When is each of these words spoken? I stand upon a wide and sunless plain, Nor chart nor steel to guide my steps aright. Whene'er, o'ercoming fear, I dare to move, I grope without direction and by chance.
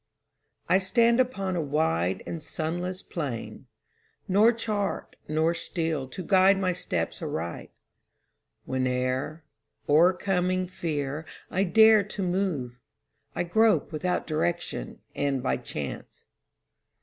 I 0.67 0.79
stand 0.79 1.19
upon 1.19 1.55
a 1.55 1.61
wide 1.61 2.23
and 2.25 2.41
sunless 2.41 3.03
plain, 3.03 3.67
Nor 4.27 4.51
chart 4.51 5.15
nor 5.27 5.53
steel 5.53 6.07
to 6.07 6.23
guide 6.23 6.57
my 6.59 6.73
steps 6.73 7.21
aright. 7.21 7.69
Whene'er, 8.65 9.43
o'ercoming 9.87 10.67
fear, 10.71 11.27
I 11.51 11.65
dare 11.65 12.01
to 12.03 12.23
move, 12.23 12.79
I 13.35 13.43
grope 13.43 13.91
without 13.91 14.25
direction 14.25 15.01
and 15.13 15.43
by 15.43 15.57
chance. 15.57 16.25